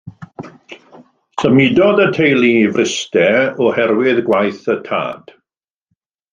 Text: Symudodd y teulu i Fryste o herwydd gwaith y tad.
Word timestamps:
Symudodd 1.43 2.01
y 2.07 2.07
teulu 2.15 2.49
i 2.63 2.71
Fryste 2.79 3.29
o 3.67 3.71
herwydd 3.79 4.25
gwaith 4.31 4.67
y 4.79 4.81
tad. 4.91 5.35